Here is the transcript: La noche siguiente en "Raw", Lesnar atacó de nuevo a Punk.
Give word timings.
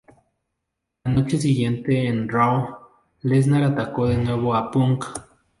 La 1.05 1.11
noche 1.11 1.37
siguiente 1.37 2.07
en 2.07 2.27
"Raw", 2.27 2.75
Lesnar 3.21 3.61
atacó 3.65 4.07
de 4.07 4.17
nuevo 4.17 4.55
a 4.55 4.71
Punk. 4.71 5.05